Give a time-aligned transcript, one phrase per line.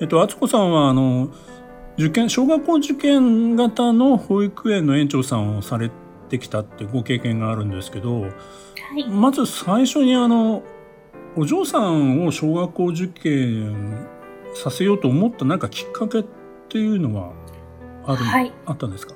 [0.00, 1.28] えっと、敦子さんはあの
[1.98, 5.90] 受験小学校受験型の保育園の園長さんをされ
[6.30, 8.28] てきたってご経験があるんですけど、は
[8.96, 10.62] い、まず最初にあの
[11.36, 14.06] お嬢さんを小学校受験
[14.54, 16.24] させようと思ったなんかきっかけっ
[16.68, 17.32] ていうのは
[18.06, 19.14] ある、はい、あったんですか？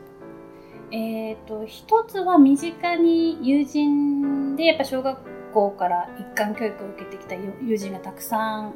[0.90, 5.18] えっ、ー、と一つは身近に友人でやっぱ小学
[5.52, 8.74] 校から一貫教育を受けてきた友人がたくさん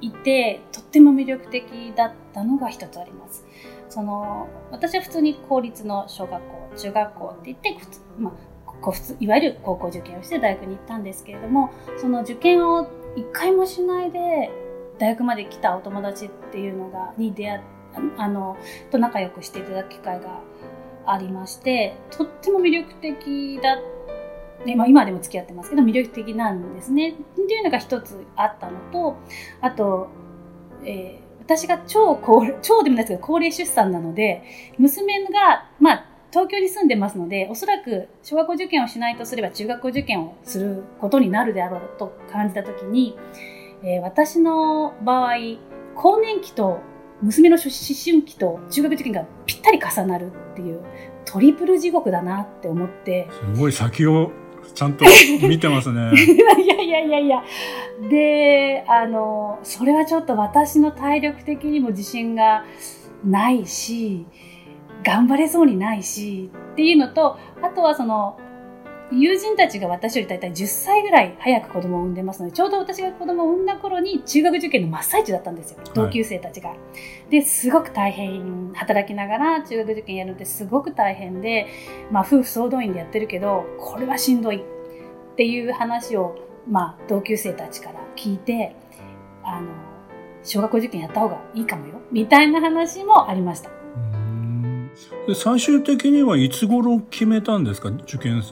[0.00, 3.44] いてとっても魅力的だったのが一つあります。
[3.88, 8.32] その私は普通に公立の小学校中学校って言って普通、ま
[8.66, 14.50] あ、普通いわゆる高校受験をして大学に行ったんですけれどもその受験を一回もしないで
[14.98, 17.60] 大学まで来たお友達っていうのがに出会っ
[18.16, 18.56] あの
[18.90, 20.40] と仲良くしていただく機会が
[21.06, 23.99] ありましてとっても魅力的だった
[24.64, 27.10] で、まあ、今でも付き合ってますけど魅力的なんですね。
[27.10, 27.12] っ
[27.46, 29.16] ていうのが一つあったのと
[29.60, 30.08] あと、
[30.84, 34.42] えー、私が超高超でもないですけど高齢出産なので
[34.78, 43.16] 娘が、まあ、東京に住んでますのでおそらく小学校受験をしないとすれば中学校受験をすることになるであろうと感じた時に、
[43.82, 45.34] えー、私の場合
[45.96, 46.80] 更年期と
[47.22, 50.80] 娘の思春期と中学受験がぴったり重なるっていう
[51.24, 54.32] トリプル地獄だなって思ってすごい先を
[54.74, 55.04] ちゃんと
[55.46, 56.10] 見てますね。
[56.14, 57.42] いやいやいやいや。
[58.08, 62.64] であのそれはちょっと私の体力的にも自信が
[63.24, 64.26] ないし
[65.02, 68.38] 頑張れそうにないしっていうのとあとはその
[69.12, 75.78] 友人たちが私より大体10歳ぐらい早く子供を産んでますので、ちょうど私が子供を産んだ頃に中学受験の真っ最中だったんですよ。
[75.94, 76.70] 同級生たちが。
[76.70, 76.78] はい、
[77.30, 81.66] で、すごく大変、働きながら中学受験やるのってすごく大変で、
[82.12, 84.60] まあ夫婦総動員でやってるけど、これはしんどいっ
[85.36, 86.36] ていう話を、
[86.68, 88.76] まあ同級生たちから聞いて、
[89.42, 89.68] あの、
[90.44, 93.70] 小学校受験やった方がいいかもよ、みたいな話もありました。
[95.26, 98.42] で最終的にはいつ頃決めたんですか受験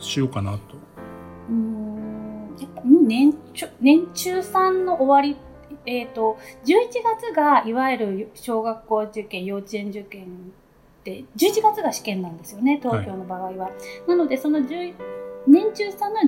[0.00, 0.58] しようかなと。
[1.48, 3.34] うん年
[3.80, 5.36] 年中さんの終わり
[5.86, 6.72] えっ、ー、と11
[7.02, 10.26] 月がいわゆる小学校受験幼稚園受験っ
[11.04, 13.66] て11月が試験なんですよね東京の場合は。
[13.66, 14.94] はい、なのでその年
[15.74, 16.20] 中さんの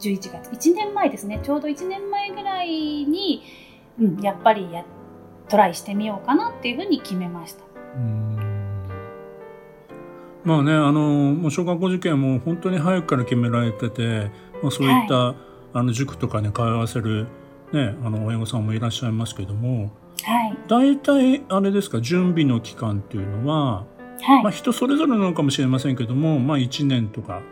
[0.00, 3.42] 11月1年前ですねちょうど1年前ぐらいに、
[4.00, 4.84] うん、やっぱりや
[5.48, 7.64] トライしてみようかなっていうふうに決めました。
[7.96, 8.25] うん
[10.46, 14.30] まあねあのもう小学校受験も本当に早くから決められてて、
[14.62, 15.36] まあ、そういった、はい、
[15.74, 17.26] あの塾とかに通わせる、
[17.72, 19.90] ね、あの親御さんもいらっしゃいますけども、
[20.22, 23.86] はい、大体あれですか準備の期間っていうのは、
[24.22, 27.42] はい、まあ、人それぞれなのかもしれませんけども、まあ、1年とか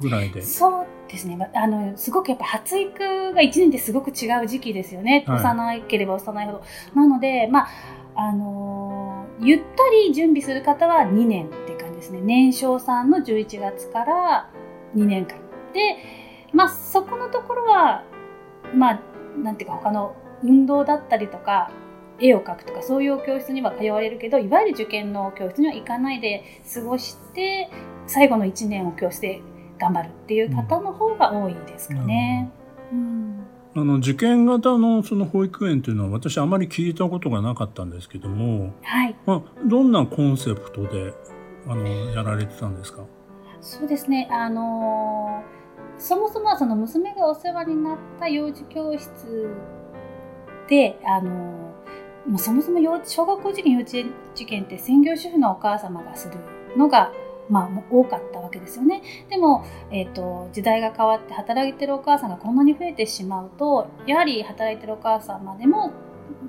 [0.00, 0.40] ぐらいで。
[0.40, 1.50] そうですね。
[1.54, 5.24] あの、すごくやっぱ発育が1年ってすごく違う時期ですよね。
[5.28, 6.62] 幼ければ幼いほど。
[6.94, 7.68] なので、まあ、
[8.16, 12.20] あのー、ゆったり準備する方は2年ってですね。
[12.20, 14.50] 年少さんの11月から
[14.96, 15.38] 2年間。
[15.72, 15.96] で、
[16.52, 18.04] まあ、そこのところは、
[18.74, 19.00] まあ、
[19.38, 21.70] なんていうか他の運動だったりとか、
[22.20, 26.44] 絵を描くとかそういう教室には通われるけどいわゆる受験の教室には行かないで
[26.74, 27.70] 過ごして
[28.06, 29.40] 最後の1年を教室で
[29.78, 32.50] 頑張るっていう方の方が多いですかね。
[32.92, 41.14] うん、うんあの受験型のその保育園というのは私あまり聞いたことがなかったんですけども、はいまあ、どんなコンセプトで
[41.66, 43.02] あのやられてたんですか？
[43.60, 44.28] そうですね。
[44.30, 45.42] あの
[45.98, 49.54] そもそもはその娘がお世話になった幼児教室
[50.68, 51.74] であの
[52.38, 56.34] そもそも幼小学校受験幼稚園受験って専業主婦のお母様がする
[56.76, 57.12] のが
[57.50, 59.02] まあ、多かったわけですよね。
[59.28, 65.92] でも、えーと、時代が変わって働いてるお母さんがこんなに増えてしまうとやはり働いてるお母さんまでも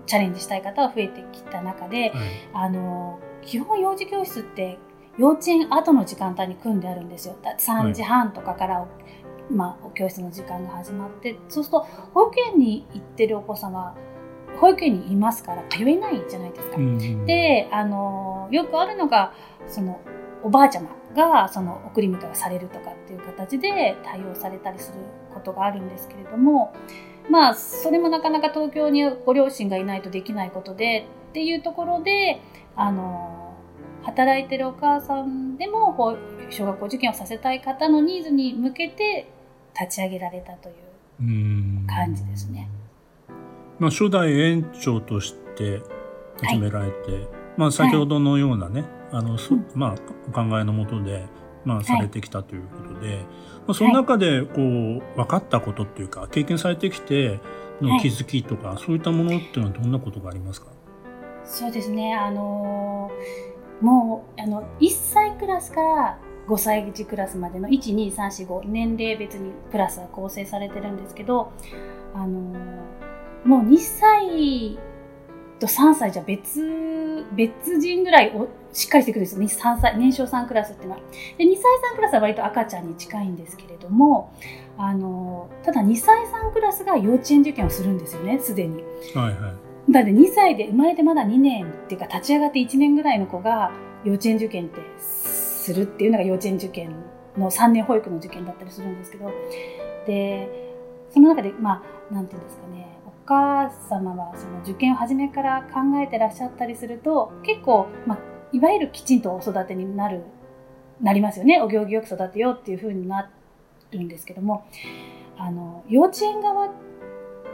[0.05, 4.77] チャレンジしたい方は増えてきた中で、はい、あの基本幼児教室って
[5.21, 7.35] 幼稚園後の時間帯に組んであるんですよ。
[7.43, 8.87] 3時半とかから、は
[9.51, 11.81] い、まあ、教室の時間が始まってそうすると
[12.15, 13.95] 保育園に行ってるお子様
[14.59, 16.77] 保育園にいますから通えないじゃないですか。
[16.77, 19.33] うん、であのよくあるのが
[19.67, 20.01] その
[20.41, 24.97] おばあちゃまがその送り迎えをされるとかっていう形で対応されたりする
[25.35, 26.73] ことがあるんですけれども
[27.29, 32.41] まあそれもなかなか東京にご両親がいないとできないことでっていうところで
[32.75, 33.40] あの
[34.03, 35.95] 働いてるお母さんでも
[36.49, 39.27] 小学校受験をさせたい方のニーズに向けて
[39.79, 42.69] 立ち上げられたという感じですね。
[43.79, 45.81] まあ、初代園長として
[46.41, 47.27] 始められて、はい、
[47.57, 48.89] まあ、先ほどのようなね、はい。
[49.13, 49.37] あの、
[49.75, 49.95] まあ、
[50.27, 51.25] お考えのもとで、
[51.63, 53.25] まあ、されてきたということで、はい、ま
[53.69, 57.39] あ、その中でこう分かったことっていうか経験されてきて
[57.79, 60.67] の気づきとか、はい、そういったものっていうのはどんなことがありますか？
[61.43, 63.50] そうですね、あのー、
[63.81, 71.51] もうあの1歳クラスから5歳児クラスまでの12345年齢別にクラスは構成されてるんですけど、
[72.13, 72.37] あの、
[73.45, 74.77] もう2歳
[75.59, 81.01] と3歳じゃ別別人ぐらいおしっかりしてくるんですよ、ね、3歳年少さんクラスっていうのは。
[81.37, 84.33] で2歳さんクラスは割と赤ちゃんに近いんですけれども
[84.77, 88.83] あのただ2歳さんクラスが幼稚園受験をするんですよねすでに。
[89.15, 89.70] はいはい。
[89.89, 93.71] だって2歳で生まれてまだ2年っていうか立ち上がって1年ぐらいの子が
[94.03, 96.95] 幼稚園受験ってするっていうのが幼稚園受験
[97.37, 99.31] の3年保育の受験だったりするんですけど。
[100.05, 100.47] で
[101.11, 102.87] その中でまあなんていうんですかね。
[103.05, 108.17] お母様はその受験を初めから考えてらっしゃったりすると結構、まあ、
[108.51, 110.23] いわゆるきちんとお育てになる
[111.01, 111.61] なりますよね。
[111.61, 113.29] お行儀よく育てようっていうふうにな
[113.91, 114.65] るんですけども。
[115.37, 116.69] あの幼稚園側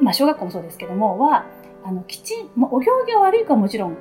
[0.01, 1.45] まあ小学校もそうですけどもは
[1.88, 3.98] あのきちん、まあ、お行儀が悪いかもちろん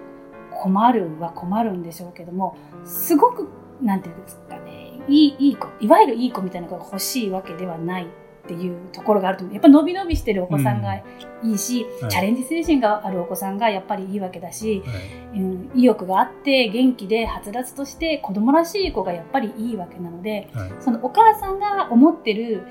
[0.50, 3.48] 困るは困るんでしょうけどもすごく
[3.80, 9.54] なんていうんですかねいいいい子いわゆるいい子みたいな子が欲しいわけではないっていうところがあると思う。
[9.54, 11.04] やっぱ伸び伸びしてるお子さんがい
[11.42, 12.02] いし、うん。
[12.02, 14.92] はい、チャレンジ精神があるお子さんがやっぱりいいわけだし、は
[15.36, 22.62] い、うん、意欲があって元気ではつらつとして子供らしい子がやっぱりいいわけなので、はい、そのお母さんが思ってる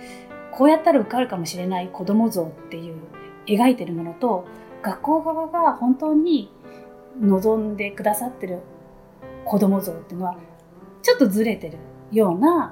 [0.51, 2.95] こうやったら受かるかもしれない子供像っていう
[3.45, 4.47] 描いてるものと
[4.85, 6.51] 学校側が本当に
[7.19, 8.59] 望んでくださってる
[9.43, 10.37] 子供像っていうのは
[11.01, 11.77] ちょっとずれてる
[12.11, 12.71] ような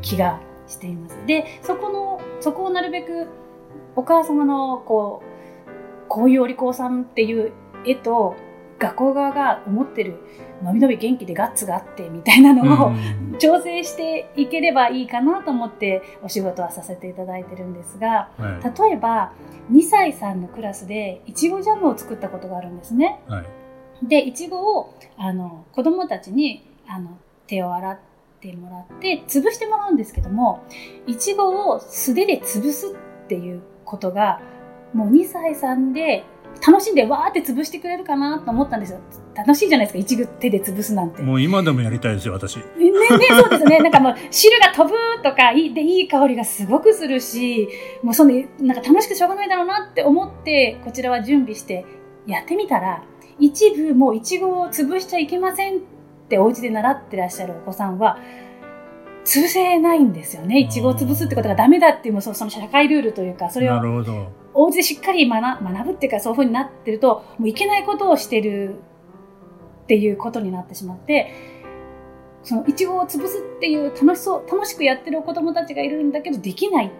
[0.00, 1.16] 気がしています。
[1.26, 3.28] でそこのそこをなるべく
[3.94, 7.52] お母様のこうこういうお利口さんっていう
[7.86, 8.34] 絵と
[8.82, 10.16] 学校側が思ってる
[10.62, 12.92] のびのび元気でガッツがあってみたいなのを、
[13.38, 19.32] 調整していければいいかなと思ってお仕事はさせていただいてるんですが、はい、例えば
[19.70, 23.20] 2歳さんのクラスでいちごジャムを作ったことがあるんですね。
[23.28, 23.42] は
[24.02, 27.98] い、でいちごをあの子供たちにあの手を洗っ
[28.40, 30.64] てもらって潰してもらうんですけども
[31.06, 34.40] いちごを素手で潰すっていうことが
[34.92, 36.24] もう2歳さんで
[36.66, 39.00] 楽しんでわーって潰してくれるかなと思ったんですよ。
[39.34, 41.22] 楽しいじゃないですか、いちご手で潰すなんて。
[41.22, 42.56] もう今でもやりたいですよ、私。
[42.56, 42.92] ね、ね、
[43.30, 43.78] そうですね。
[43.78, 47.68] なんかもう汁が飛ぶとか、いい、で、いい香りがすごくするし、
[48.02, 51.84] もうその、なんか楽しくしょうがないだろうなって思って、こちらは準備して
[52.26, 53.02] やってみたら、
[53.38, 55.80] 一部もういちごを潰しちゃいけませんっ
[56.28, 58.18] てお家で習ってらっしゃるお子さんは、
[59.24, 60.58] 潰せないんですよね。
[60.58, 63.80] いちごを潰すってことがダメだっていう、その社会ルールというか、それを
[64.54, 68.76] お家でしっかり学学ぶっていうか、そういうふうになってると、もういけないことをしてる
[69.84, 71.32] っていうことになってしまって、
[72.42, 76.90] そのいちごを潰すっていう楽しそう、楽しくやってる子供たちがいるんだけど、できないっ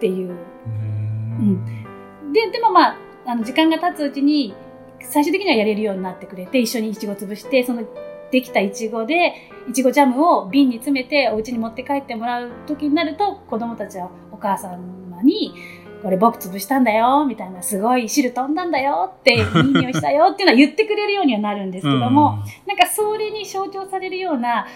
[0.00, 0.30] ていう。
[0.30, 4.54] うん、で、でもまあ、あの時間が経つうちに、
[5.00, 7.84] 最終的にはやれるようになってくれて、一緒にいちご潰して、その
[8.30, 9.34] できたいちごで、
[9.68, 14.78] いちごジャムを瓶に詰めてお家に持って帰ってもらう時になると、子供たちはお母様
[15.22, 15.54] に、
[16.02, 19.42] これ僕潰したんだよ、みたいな、すごい汁飛んだんだよって、いい
[19.72, 24.66] 匂いしたよっていうのは言ってくれるようにはなるんですけども、なんかそれに象徴されるような、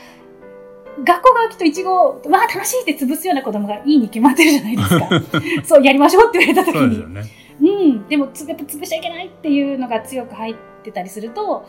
[1.04, 5.08] 学校がきっといちご、わあ楽しいって潰すような子供がいいに決まってるじゃないですか。
[5.64, 7.02] そうやりましょうって言われた時に。
[7.02, 7.22] うね、
[7.60, 8.08] うん。
[8.08, 11.64] でも、やっぱ潰しちゃいけないっていうのが強く入ってたりすると、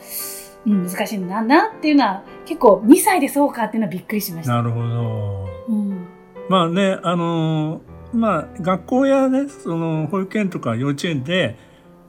[0.65, 4.55] うん、難しいんだなっていうのは、結構2歳でそうかっていうのはびっくりしました。
[4.55, 5.47] なるほど。
[5.69, 6.05] うん、
[6.49, 11.57] まあね、あのーまあ、学校やねその保育園とか幼稚園で、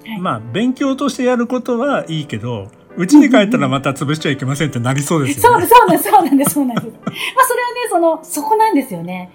[0.05, 5.67] はい、まあ勉強としてやることはいいけどうちに帰ったらまた潰しちゃいけませんってなりそうですよね。
[5.67, 6.87] そうそうそうなんですそうなんです。
[6.87, 9.33] まあそれはねそのそこなんですよね。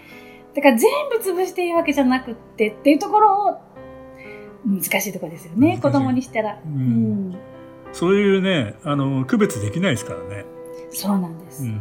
[0.55, 3.57] だから全部潰していいわけじゃなくってっていうところを
[4.65, 6.77] 難しいところですよね子供にしたら、うん、う
[7.31, 7.37] ん、
[7.93, 10.45] そういうねあの区別できないですからね。
[10.91, 11.63] そうなんです。
[11.63, 11.79] うん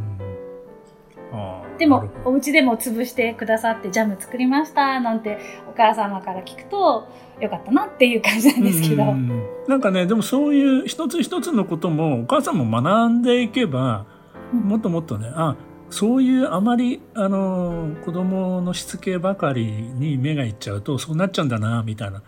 [1.78, 7.08] でもお家でも潰してくださってジャム作りましたなんてお母様から聞くと
[7.40, 9.42] よかったなっていう感じなんですけど、ん。
[9.68, 14.06] なんかねでもそういう一つ一つのこともお母さんも学んでいけば、
[14.52, 15.56] もっともっとねあ
[15.90, 22.22] そういうあまりあの子供のしつけばかりに目がいっちゃうとそうなっちゃうんだなみたいな、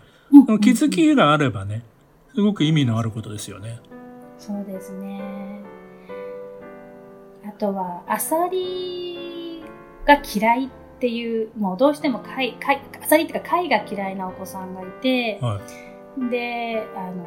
[0.49, 1.83] うん、気づきがあればね
[2.35, 3.81] すごく意味のあることですよね。
[4.39, 5.21] そうですね。
[7.47, 9.20] あとはアサリ
[10.15, 10.69] が嫌いっ
[11.01, 15.61] ていうもうどうしても貝貝アサリっていうか貝が嫌いなお子さんがいて、は
[16.29, 17.27] い、であの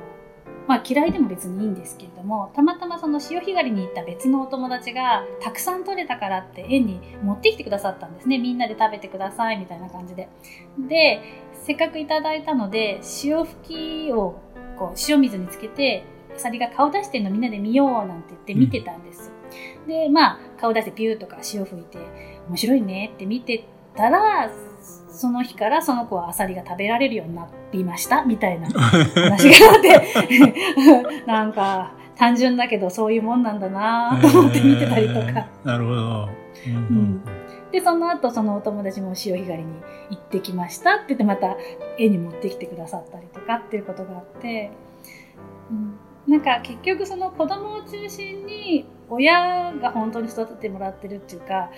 [0.68, 10.30] まあ嫌いでも別にいいんですけれどもたまたまその潮干狩りに行った別のお友達がたくさん取れたからって園に持ってきてくださったんですねみんなで食べてくださいみたいな感じで
[10.88, 11.22] で
[11.66, 14.40] せっかくいただいたので潮吹きを
[14.78, 16.04] こう塩水につけて
[16.36, 19.32] アサリが顔出してるのみんなで見ようなんて言って見てたんです。
[19.82, 22.00] うん、で、まあ、顔出してピューとか潮吹いて、
[22.50, 24.50] 面白いねって見てたら、
[25.10, 30.54] その日からその子はアサリが食べられるようになりましたみたいな話があって
[31.28, 35.20] なんか単純だけどそういうもんなんだなと思って見てたりとか。
[35.20, 36.30] えー、なるほど。
[36.68, 37.24] うん、うん
[37.74, 39.74] で、その後、そのお友達も潮干狩りに
[40.12, 41.58] 行ってきましたって言って、また
[41.98, 44.93] 絵に持ってきてくださったりとかっていうことがあって、うん、
[46.28, 51.70] なんか結局その子供を中心に親が本当に育ててもらってるっていうか、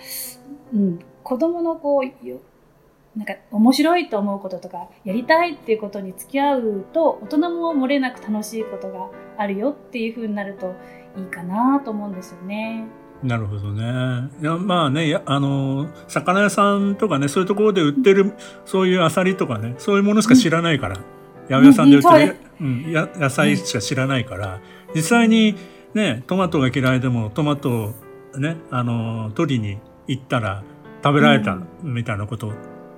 [0.72, 10.74] うん、子供のこう、なんか面白いと思うこととか、やりたいっていうことに付き合うと、大人も漏れなく楽しいことがあるよっていう風になると
[11.16, 12.86] いいかなと思うんですよね。
[13.22, 14.30] なるほどね。
[14.40, 18.34] いやまあねあの魚屋さんとかねそういうところで売ってる
[18.66, 21.02] そういうアサリとかねそういうものしか知らないから、うん、
[21.48, 24.60] 八百屋さんで売ってる、うん、や野菜しか知らないから、
[24.94, 25.56] 実際に
[25.94, 27.94] ねトマトが嫌いでもトマト
[28.34, 30.62] をねあの取りに行ったら
[31.02, 32.52] 食べられたみたいなこと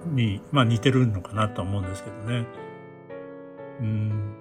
[0.06, 2.46] に、まあ似てるのかなと思うんですけどね。
[3.80, 4.34] うん。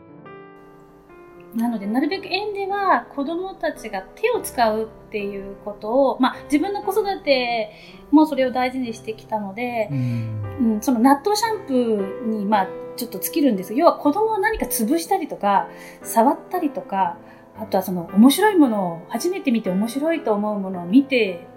[1.55, 7.71] なので、なるべく園では子供たちが手を使うっていうことを、まあ自分の子育て
[8.11, 15.69] もそれを大事にしてきたので、うん、うん、その納豆シャンプーに、まあちょっと尽きるんです要は子供を何か潰したりとか、
[16.03, 17.17] 触ったりとか、
[17.59, 21.47] あとはその面白いものを、初めて見て面白いと思うものを見て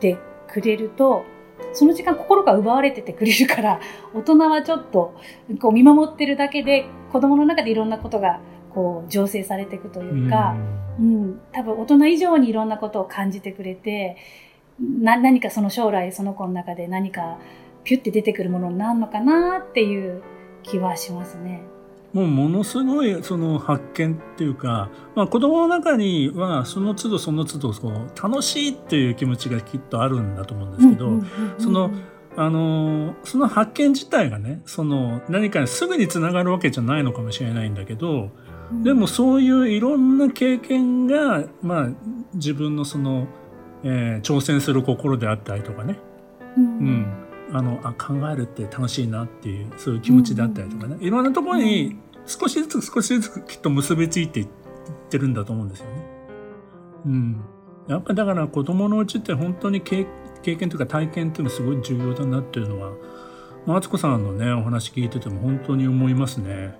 [0.00, 1.24] てくれると、
[1.72, 3.80] その時間心が奪われててくれるから、
[4.14, 5.14] 大人はちょっと
[5.60, 8.40] こう見守ってるだけで子供の中でいろんなことが
[8.74, 10.56] こう醸成されていくというか、
[10.98, 14.16] うん、うん、多分大人以上にいろんなことを感じてくれて
[14.80, 17.38] な何かその将来その子の中で何か
[17.88, 20.22] ピュッて出てくるものになるのかなっていう
[20.62, 21.62] 気はしますね。
[22.12, 31.22] もうものすごいその発見っていうか、まあ、子供の中にはその都度その都度こう楽しいっていう気持ちがきっとあるんだと思うんですけど、
[31.58, 31.90] その
[32.36, 38.30] あのその発見自体がねその何かにすぐにつながるわけじゃないのかもしれないんだけど
[38.84, 41.88] でもそういういろんな経験が、まあ、
[42.34, 43.26] 自分のその、
[43.82, 45.98] えー、挑戦する心であったりとかね、
[46.56, 54.48] うん、うん、あのあ考えるって楽しいなっていうそういう気持ちであったりとかね、うん、いろんなところに少しずつ少しずつきっと結びついていっ
[55.08, 55.92] てるんだと思うんですよね。
[57.06, 57.44] うん、
[57.88, 60.06] やっぱだから子供のうちって本当に経
[60.42, 62.92] 験というか体験っていうのはすごい重要だなっていうのは
[63.66, 66.74] マツコさんのねお話聞いてても本当に思いますね。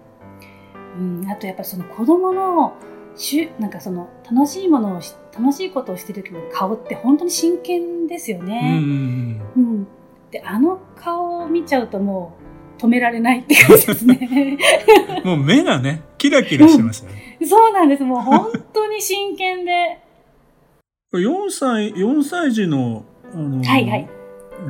[0.98, 2.76] うん、あとやっぱりその子供の
[3.14, 5.00] しなんかその楽しいものを
[5.36, 8.80] 楽しいことをしてる時の顔って本当に真剣ですよね。
[8.82, 9.67] うん、うん、
[10.30, 12.36] であの顔を見ちゃうとも
[12.78, 14.58] う止められないって感じですね。
[15.24, 18.04] もう目がねキラキラしてますね、うん、そうなんです。
[18.04, 20.00] もう本当に真剣で。
[21.12, 24.08] 4歳4歳児のあの、はいはい、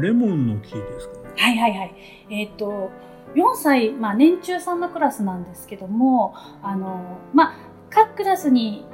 [0.00, 1.95] レモンの木ですか、ね、はいはいはい。
[2.31, 2.91] えっ、ー、と
[3.35, 7.55] 4歳、まあ、年中さんのクラスなんですけども、あの、まあ、
[7.91, 8.85] 各クラスに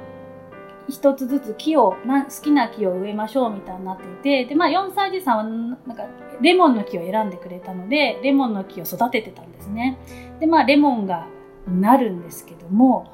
[0.87, 4.07] 一つずつ木をな、好きな木を植えましょうみたいになってい
[4.45, 6.05] て、で、まあ、4歳児さんは、なんか、
[6.41, 9.97] レモンの木を選んでくれたので、レモンの木を育ててたんですね。
[10.39, 11.27] で、まあ、レモンが
[11.67, 13.11] なるんですけども、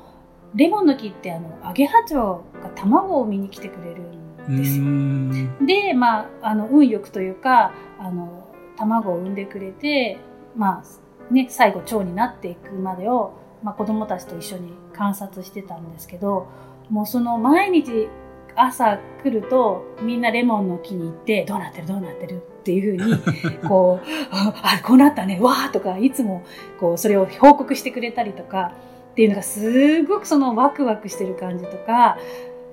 [0.53, 4.01] レモンの木って、あの、アゲハチョウが卵を産みに来てくれる
[4.49, 5.65] んですよ。
[5.65, 10.17] で、まあ、あの、運よくというか、あの、卵を産んでくれて、
[10.57, 16.47] まあ、ね、最後腸になっていくまでを、まあ、子供たちと一緒に観察してたんですけど
[16.91, 18.09] もうその毎日
[18.55, 26.43] 朝来るとみんなレモンの木に行ってどうなってるどうなってるっていうふうに こうあこうなったねわーとかいつも
[26.79, 28.73] こうそれを報告してくれたりとか
[29.11, 32.17] っていうのがすごくそのワクワクしてる感じとか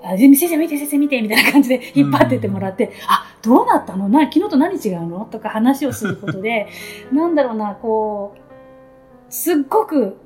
[0.02, 4.08] あ先生見て先生見てみたいな感じで引っ張ってってもらって、うん、あどうなったの？
[4.08, 5.28] な昨日と何違うの？
[5.30, 6.68] とか話をすることで
[7.12, 10.16] なんだろうなこうすっごく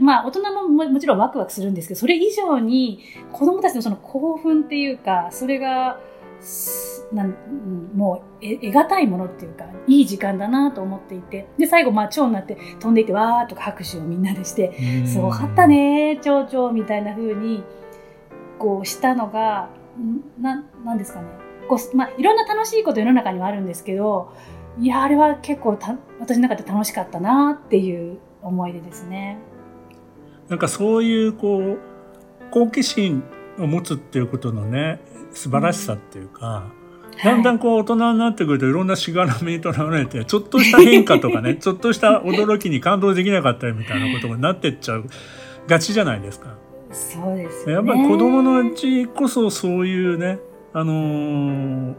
[0.00, 3.00] まあ大人ももちろんワクワクするんですけどそれ以上に
[3.32, 5.98] 子供たちのその興奮っていうかそれが
[7.12, 7.34] なん
[7.94, 11.48] もうえ得難いものっていうかいい時間だなと思っていて。
[11.58, 17.64] で最後まあ蝶になって飛んでいってわーとか拍手をみんなでしてすごかったね蝶々みたいな風に
[18.58, 19.68] こうしたのが
[20.40, 21.28] ななんですかね。
[21.68, 24.32] こう、まあ、いろんな楽しいこと世の中にはあるんですけど
[24.78, 29.38] いやあれは結構た私の中で楽しかったなっていう思い出ですね。
[30.48, 31.78] なんかそういうこう
[32.50, 33.22] 好奇心
[33.58, 35.00] を持つっていうことのね
[35.32, 36.70] 素晴らしさっていうか、
[37.12, 45.04] うん、だんだんこう大人になってくるといろんなしがらみにとらわれてちょっとした変化とかね ちょっとした驚きに感動できなかったりみたいなことになってっちゃう
[45.66, 46.54] がちじゃないですか。
[46.90, 47.74] そうですね。
[47.74, 50.38] やっぱり子供のうちこそそういうね、
[50.72, 51.94] あのー、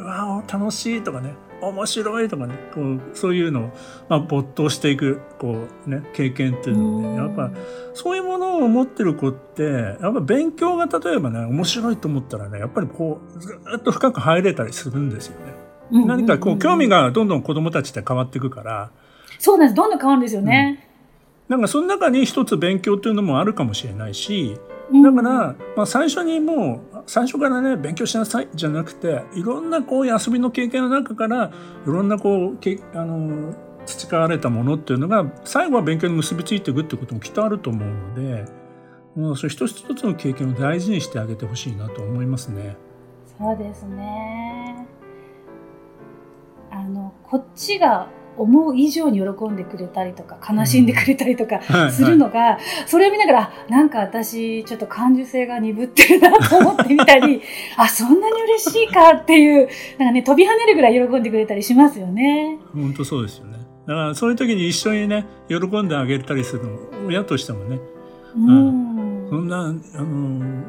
[0.00, 3.70] うわ楽しいとかね、面白いとかね、こう、そういうのを、
[4.08, 7.50] まあ、没頭していく、こう、ね、経験っていうのね、やっぱ、
[7.94, 15.54] そういうものを持ってる子って、やっぱ勉強が例えばね、面白いと思ったらね、やっぱりこう、ずっと深く入れたりするんですよね。
[16.06, 18.90] 何かこう、興味がどんどん子供たちって変わっていくから。
[19.38, 19.74] そうなんです。
[19.74, 20.88] どんどん変わるんですよね。
[21.48, 24.58] うん、なんかその中に一つ勉強っていうのもあるかもしれないし、
[24.92, 31.50] だから、まあ、最初にもう最初からね勉強しなさいじゃなくていろんなこう遊びの経験の中からい
[31.86, 38.44] ろんなこうけあの培われたものっていうのが最後は勉強に結びついていくってこともきっとあると思うので
[39.16, 42.76] もうそれ一つ一つの経験を大事にしてあげてほしいなと思いますね。
[43.38, 44.86] そうですね
[46.70, 52.50] あのこっちが思う以上に喜んでくれたりとか悲しんでくれたりとかするのが、はい。
[52.52, 57.42] はい、それを見ながらなんか私ちょっと感受性が鈍ってるなと思ってみたり
[57.76, 62.58] あそんなに嬉しいかっていうなんかね飛び跳ねるぐらい喜んでくれたりしますよね。
[62.74, 63.58] 本当そうですよね。
[63.86, 66.70] だからそういう時に一緒にね喜んであげたりするの
[67.06, 67.78] 親としてもね、
[68.36, 70.64] うん、そんなあの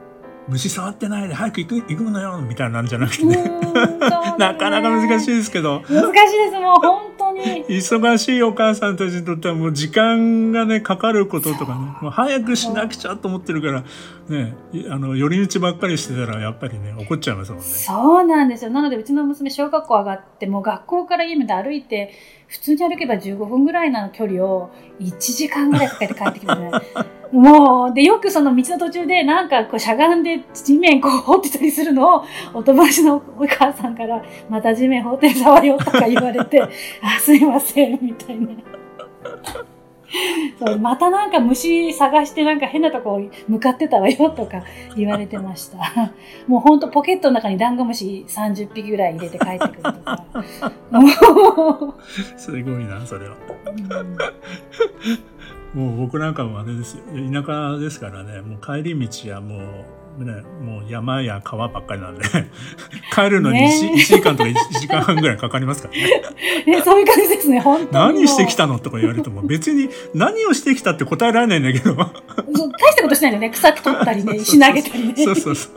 [0.47, 3.35] 虫触ってないで早く行く行くのよみたいなんじゃなくてね。
[4.37, 5.81] なかなか難しいですけど。
[5.89, 6.59] 難しいです。
[6.59, 7.65] もう本当に。
[7.67, 11.97] 忙しいお母さんたちにとってはもう時間がねかかることとかね。
[12.01, 13.83] もう早くしなくちゃと思ってるから
[14.29, 14.55] ね
[14.89, 17.65] あの寄り道ばっかりしてたらやっぱりね怒っちゃいますもんね。
[17.65, 18.71] そうなんですよ。
[18.71, 22.13] なのでうちの娘小学校上がってもう学校から家まで歩いて
[22.47, 26.71] 普通に歩けば15分ぐらいの距離を1時間ぐらいかけて帰ってきてね
[27.31, 36.61] もう、で、よくその道の途中でなんかこうしゃがんで地面こう掘ってたりするのを、お友達のお母さんから、また地面掘って触りよとか言われて、
[37.01, 38.47] あ、すいません、みたいな。
[40.57, 43.19] そうまたなんか虫探してなんか変なとこ
[43.49, 44.63] 向かってたわよとか
[44.95, 46.13] 言われてました。
[46.47, 50.23] もうほんとポケットの中にダンゴムシ30匹ぐらい入れて帰ってくるとか。
[52.37, 53.35] すごいな、それは。
[55.73, 59.61] もう僕なんかもあれですよ田舎ですからねもう帰り道はもう
[60.25, 62.23] ねもう山や川ばっかりなんで
[63.13, 66.21] 帰るのに 1,、ね、1, 時間とか1時間半ぐらいかかりますからね。
[66.77, 71.95] ねそういう感じですね本当何してきたのとか言われても別に何をしてきたって答えられないんだけど。
[71.95, 73.49] 大したことしないのね。
[73.49, 75.13] 草取ったりね 石投げたりね。
[75.17, 75.69] そうそうそ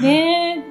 [0.00, 0.02] う。
[0.02, 0.64] ね。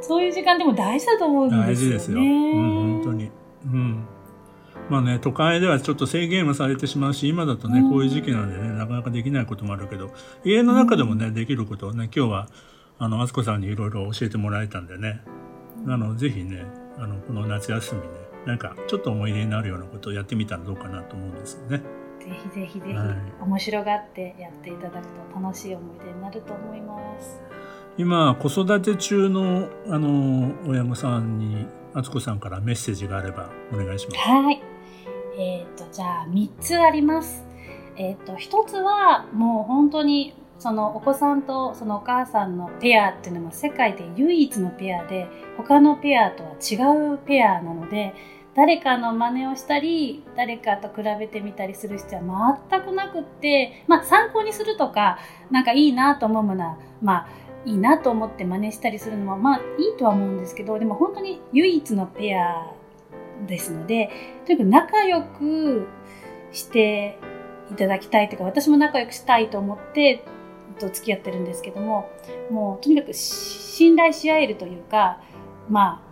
[0.00, 1.72] そういう時間でも大事だと思うんですよね。
[1.72, 3.30] 大事ですよ、うん、本当に。
[3.72, 4.06] うん
[4.90, 10.10] まあね、都会ではちょっと制限はされてしまうし、今だとね、こういう時期なんでね、なかなかできないこともあるけど、
[10.44, 12.48] 家の中でもね、できることをね、今日は、
[12.98, 15.22] あの、あつこさんにいろいろ教えてもらえたんでね、
[15.86, 16.66] あの、ぜひね、
[16.98, 18.06] あの、この夏休みね、
[18.46, 21.78] なんか、ちょっと思い出になるようなことをやってみたらどうかなと思うんですよね。
[22.20, 27.40] ぜひぜひぜひ、はい、面白がってやっていただくと楽しい思い出になると思います。
[27.96, 34.18] 今、子育て中の、あの、親御さんに、あつこさんからメッセージがあればお願いします。
[34.18, 34.73] はい。
[35.36, 37.44] えっ、ー、と、じゃあ3つあります。
[37.96, 46.76] えっ、ー、と、1つはもう本当にそのお子さんとそのお母さんのペアっていうのは世界で唯一のペアで他のペアとは違
[47.14, 48.14] うペアなので
[48.54, 55.18] 誰かの真似をしたり誰かと比べてみたりする必要は全くなくってまあ参考にするとか
[55.50, 57.28] なんかいいなと思うものはまあ
[57.66, 62.72] いいなと思って真似したりするのはまあいいとは思うんですけどでも本当に唯一のペア
[63.46, 64.10] ですので、
[64.46, 65.86] とにかく仲良く
[66.52, 67.18] して
[67.72, 70.24] いただきたいというか、私も仲良くしたいと思って、
[70.78, 72.10] と付き合ってるんですけども、
[72.50, 75.20] もうとにかく信頼し合えるというか、
[75.68, 76.02] ま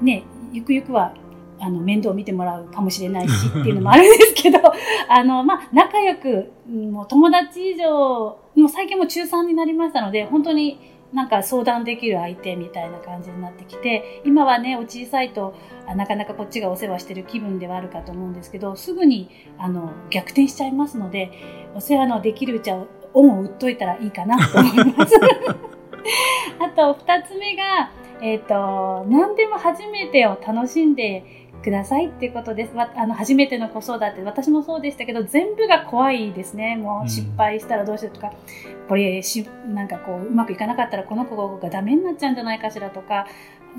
[0.00, 1.14] あ、ね、ゆくゆくは
[1.58, 4.58] あの面倒を見てもらうかもしれないしっていうのもあるんですけど、
[5.08, 15.54] あの、まあ、仲良く、もう友達以上、もう最近も中3になりましたので、本当になんか相談できる相手みたいな感じになってきて今はねお小さいと
[15.96, 21.30] なかなかこっちがお世話してる気分ではあるかと思うんですけどすぐにあの逆転しちゃいますので
[21.74, 25.14] お世話のできるうちは恩を売っといたらいいかなと思います。
[26.58, 32.72] あと2つ目が、えっ、ー、と何でも初めてを楽しんでくださいっていうことです。
[32.76, 36.76] あの初めての子育て、私もそうでしたけど、全部が怖いですね。
[36.76, 43.26] もう失敗したらどうしようとか、うん、これし、なんかこう、うまくいかなかったらこの子がダメになっちゃうんじゃないかしらとか、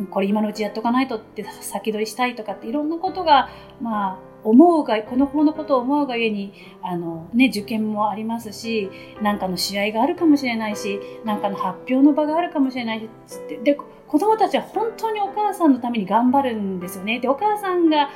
[0.10, 8.90] これ今のうちやっとかないとって先取りしたいとかっていろんなことが、まあ、思うが、この子のことを思うがゆえに、あの、ね、受験もありますし、
[9.22, 13.08] なんかの試合があるかもしれないし、なんかの発表の場があるかもしれないし、
[13.64, 17.20] で、子供たちは本当にお母さんのために頑張るんですよね。
[17.20, 18.10] で、お母さんが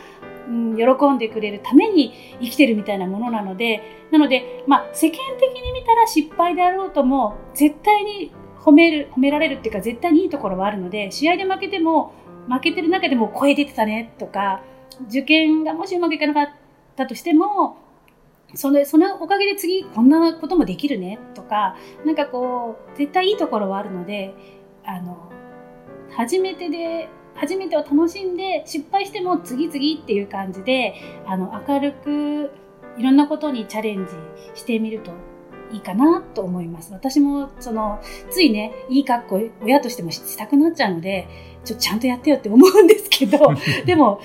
[0.50, 2.12] うん、喜んでくれるために
[2.42, 12.14] 生きてるみたいなものなので、なので、まあ、世間的に見たら失敗であろうとも、絶対に褒める、褒められるっていうか、絶対にいいところはあるので、試合で負けても、
[12.50, 14.64] 負けてる中でも声出てたねとか、
[15.08, 16.50] 受験がもしうまくいかなかっ
[16.96, 17.78] たとしても、
[18.56, 21.76] そのそのおかげで次こんなこともできるねとか、
[22.06, 24.34] なんかこう、絶対いいところはあるので、
[24.84, 25.32] あの、
[26.12, 32.52] 初めてで初めてを楽しんで失敗しても次々っていう感じであの明るく
[32.98, 34.12] いろんなことにチャレンジ
[34.60, 35.12] してみると
[35.72, 36.92] いいかなと思います。
[36.94, 41.28] 私もそのついねいい格好親としてもしたくなっちゃうので
[41.64, 43.38] ちょちゃんとやってよって思うんですけど
[43.86, 44.20] でも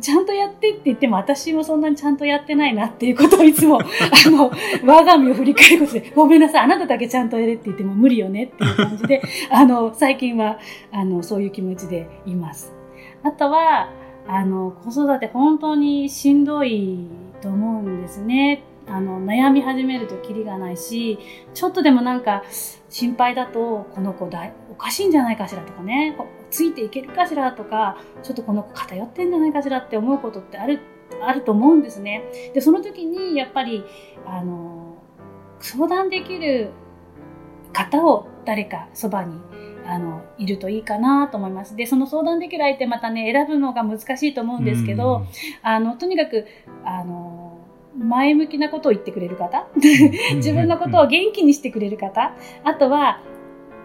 [0.00, 4.50] ちゃんとやってって言っても私もそんなにちゃんとやってないなっていうことをいつも あの
[4.84, 10.58] 我が身を振り返ることでごめんなさいあなただけちゃんとやれって言っても無理よねっていう感じで あの最近は
[10.92, 12.74] あのそういう気持ちでいます。
[13.22, 13.90] あとは
[14.26, 17.06] あの子育て本当にしんどい
[17.40, 18.62] と思うんですね。
[18.90, 21.18] あの悩み始めるとキリがないし
[21.54, 22.42] ちょっとでもなんか
[22.88, 26.16] 心配だとこの子だおかしいんじゃないかしらとかね
[26.50, 30.80] ついていけるかしらとかちょっとこの子偏ってんじゃないかしらって思うことってある
[31.22, 32.24] あると思うんですね。
[32.54, 33.84] でその時にやっぱり
[34.26, 34.96] あの
[35.60, 36.70] 相談できる
[37.72, 39.34] 方を誰かそばに
[39.86, 41.76] あのいるといいかなと思います。
[41.76, 45.26] でその相談できる相手またね選ぶのが難しいと思うんですけど、
[45.62, 46.46] あのとにかく
[46.84, 47.49] あの
[47.98, 49.66] 前向きなことを言ってくれる方？
[50.36, 52.34] 自分のことを元気にしてくれる方？
[52.64, 53.20] あとは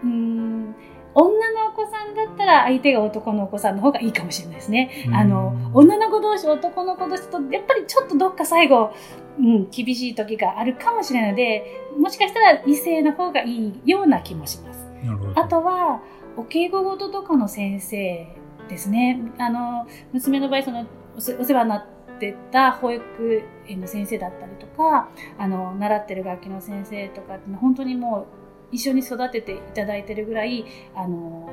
[0.02, 0.74] うん
[1.14, 5.08] 女のお子さんだったら相手が男のお子さんの方がいいかもしれないですね。
[5.12, 8.92] あの女の子同士男の子同士とやっぱりちょっとどっか最後、
[9.38, 11.64] うん、厳しい時があるかもしれないので
[11.98, 14.86] もしかしたら異性の方がいいような気もします。
[15.34, 16.02] あとは
[16.36, 18.28] お敬語ごととかの先生
[18.68, 19.22] ですね。
[19.38, 20.84] あの娘の場合その
[21.16, 28.26] お世話になってってた保育園の先生だったりとかあの習ってる楽器の先生とかって本当にも
[28.72, 31.48] う一緒に育てていただいてるぐらいあの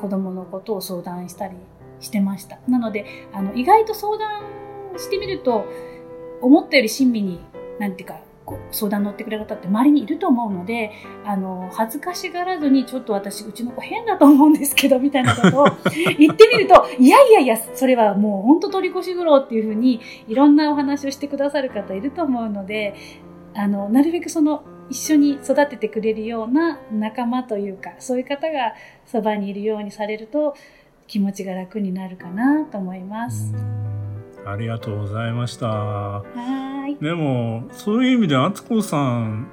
[0.00, 1.56] 子供のことを相談したり
[2.00, 2.58] してました。
[2.68, 4.42] なのであの意外と相談
[4.96, 5.66] してみると
[6.40, 7.40] 思ったより親身に
[7.78, 8.20] 何ていうか
[8.70, 10.92] 相談乗ってくれる方って周りにいると思うので
[11.24, 15.66] あの恥ずかしがらずにちょっと私うちの子変だと思うんですけどみたいなことを
[16.18, 22.94] 言ってみるといやいやいやそれはもう本当取り越し苦労っていうふうにいろんなお話をしてくださる方いると思うので
[23.54, 28.74] あのなるべくその一緒に育ててくれるような仲間というかそういう方が
[29.06, 30.54] そばにいるようにされると
[31.06, 33.52] 気持ちが楽になるかなと思います。
[34.50, 35.66] ありがとうございました。
[35.68, 36.24] は
[36.88, 36.96] い。
[37.02, 39.48] でもそういう意味で敦子さん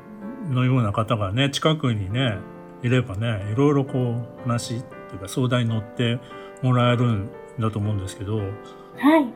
[0.50, 2.38] のような方がね近くにね
[2.84, 6.20] いればねいろいろこう話っていうか相談に乗って
[6.62, 7.30] もらえるん
[7.60, 9.28] だと思うんですけど、はい、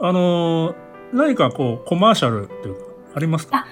[0.00, 0.74] あの
[1.12, 2.80] 何かこうコマーシャルっていうか
[3.14, 3.66] ありますか？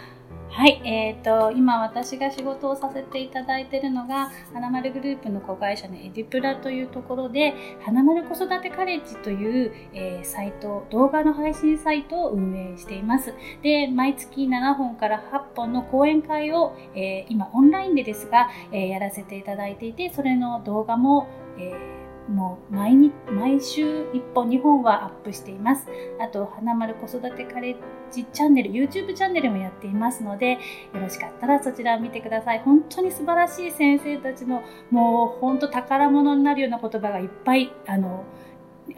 [0.56, 7.52] はい、えーと、今私が仕事をさせていただいているのが花丸グループの子会社のエディプラというところで
[7.84, 13.34] 花丸子育てカレッジという、えー、サイト動画の配信サイトを運営しています。
[13.62, 25.86] で毎月7本から8本の講演会を、えー、今オンラインでですが、えー、やらせていただいていてそれの動画も、えーもう毎日毎週1本2本はアップしています。
[26.20, 27.76] あと、花丸子育てカレッ
[28.10, 30.58] ジチャンネル、YouTube チャンネルもやっていますので、よ
[30.94, 32.60] ろしかったらそちらを見てください。
[32.60, 38.24] 本当に素晴らしい先生たちの、もう本当宝物になるような言葉がいっぱい、あの、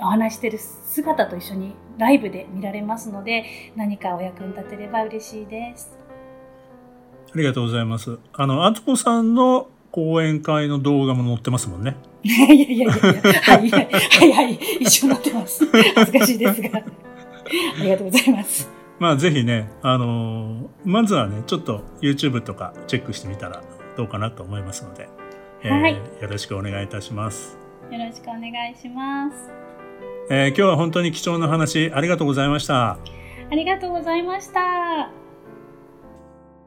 [0.01, 3.45] お話してる姿と一緒にライブで見られますので、
[3.77, 5.99] 何かお役に立てれば嬉しいです。
[7.35, 8.19] ありがとうございます。
[8.33, 11.97] あの、あつこさんの講演会の動画も載ってますもんね。
[12.23, 15.65] いやいやいやいや、はいはいはい、一緒になってます。
[15.67, 16.71] 恥ずかしいですが。
[16.79, 18.69] ありがとうございます。
[18.99, 23.63] まあぜひね、あのー、まずはね、ちょっと YouTube とかチェックしてみたら
[23.97, 25.09] どうかなと思いますので、
[25.63, 27.57] えー、はい、よろしくお願いいたします。
[27.91, 29.51] よろしくお願いします。
[30.31, 32.99] えー、今日は本当に貴重な話ありがとうございました。
[33.51, 35.28] ありがとうございました。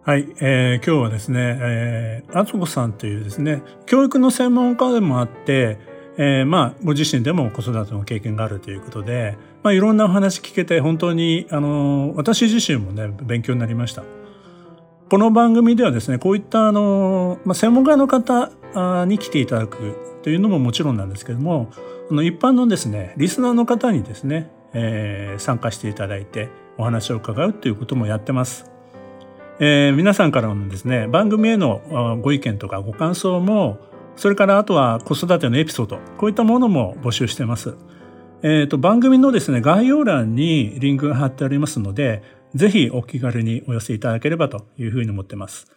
[0.04, 5.78] はい、えー、今日はですね、えー、あつこさんというですね、教育の専門家でもあって、
[6.18, 14.04] えー、まあ、ご自身でも子育ての経験があるということで、まあ、いろんなお話聞けて、本当に、あの、私自身もね、勉強になりました。
[15.08, 18.50] この番組ではですね、こういったあの、まあ、専門家の方
[19.06, 21.70] に来ていただくというのももちろんなんですけども、
[22.10, 28.72] あの一般のですね、リスナーの方にですね、えー、参加していただいてお話を伺うということもやってます。
[29.64, 33.78] えー、皆さんからのですね、番組へのご意見とかご感想も、
[34.16, 37.76] それからあとは子育てのエピソード、こういったものも募集してます。
[38.42, 42.24] え、ー、と、番組のですね、概要欄にリンクが貼ってありますので、
[42.56, 45.68] ぜひお気軽にお寄せいただければというふうに思ってます。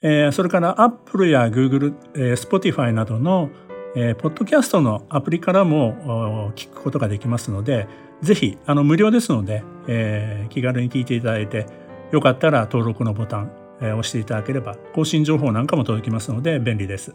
[0.00, 3.50] えー、それから Apple や Google、えー、Spotify などの、
[3.96, 7.86] えー、ポッドキャストのアプリからも聞くことができますので、
[8.22, 11.66] ぜひ、あの、無料ですので、えー、気軽に聞いていただいて、
[12.12, 17.14] よかったら登録のボタン、えー、押していただければ、更新情報なんかも届きますので便利です。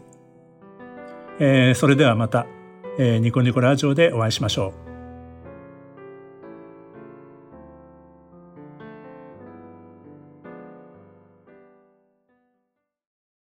[1.38, 2.46] えー、それではまた、
[2.98, 4.91] えー、ニコニコラジオでお会いしましょう。